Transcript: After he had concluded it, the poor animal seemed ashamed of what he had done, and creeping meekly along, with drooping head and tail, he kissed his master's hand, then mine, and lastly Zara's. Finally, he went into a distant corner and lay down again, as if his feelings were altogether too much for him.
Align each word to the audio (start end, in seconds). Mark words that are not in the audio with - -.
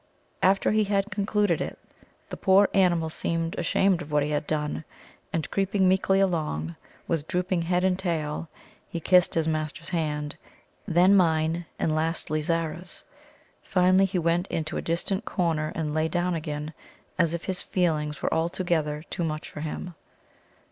After 0.41 0.71
he 0.71 0.85
had 0.85 1.11
concluded 1.11 1.61
it, 1.61 1.77
the 2.31 2.35
poor 2.35 2.69
animal 2.73 3.07
seemed 3.11 3.55
ashamed 3.59 4.01
of 4.01 4.11
what 4.11 4.23
he 4.23 4.31
had 4.31 4.47
done, 4.47 4.83
and 5.31 5.51
creeping 5.51 5.87
meekly 5.87 6.19
along, 6.19 6.75
with 7.07 7.27
drooping 7.27 7.61
head 7.61 7.83
and 7.83 7.99
tail, 7.99 8.49
he 8.89 8.99
kissed 8.99 9.35
his 9.35 9.47
master's 9.47 9.89
hand, 9.89 10.37
then 10.87 11.13
mine, 11.15 11.67
and 11.77 11.93
lastly 11.93 12.41
Zara's. 12.41 13.05
Finally, 13.61 14.05
he 14.05 14.17
went 14.17 14.47
into 14.47 14.75
a 14.75 14.81
distant 14.81 15.23
corner 15.23 15.71
and 15.75 15.93
lay 15.93 16.07
down 16.07 16.33
again, 16.33 16.73
as 17.19 17.35
if 17.35 17.43
his 17.45 17.61
feelings 17.61 18.23
were 18.23 18.33
altogether 18.33 19.03
too 19.11 19.23
much 19.23 19.51
for 19.51 19.59
him. 19.61 19.93